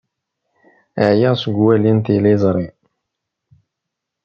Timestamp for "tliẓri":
2.05-2.67